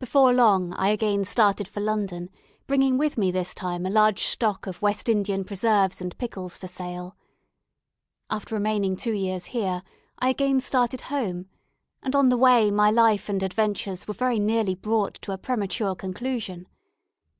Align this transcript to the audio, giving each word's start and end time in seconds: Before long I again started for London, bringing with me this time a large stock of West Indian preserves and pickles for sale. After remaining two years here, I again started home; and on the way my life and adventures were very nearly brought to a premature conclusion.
Before 0.00 0.32
long 0.32 0.72
I 0.74 0.88
again 0.88 1.22
started 1.22 1.68
for 1.68 1.78
London, 1.78 2.28
bringing 2.66 2.98
with 2.98 3.16
me 3.16 3.30
this 3.30 3.54
time 3.54 3.86
a 3.86 3.88
large 3.88 4.24
stock 4.24 4.66
of 4.66 4.82
West 4.82 5.08
Indian 5.08 5.44
preserves 5.44 6.00
and 6.00 6.18
pickles 6.18 6.58
for 6.58 6.66
sale. 6.66 7.16
After 8.30 8.56
remaining 8.56 8.96
two 8.96 9.12
years 9.12 9.44
here, 9.54 9.84
I 10.18 10.30
again 10.30 10.58
started 10.58 11.02
home; 11.02 11.46
and 12.02 12.16
on 12.16 12.30
the 12.30 12.36
way 12.36 12.72
my 12.72 12.90
life 12.90 13.28
and 13.28 13.44
adventures 13.44 14.08
were 14.08 14.14
very 14.14 14.40
nearly 14.40 14.74
brought 14.74 15.14
to 15.22 15.30
a 15.30 15.38
premature 15.38 15.94
conclusion. 15.94 16.66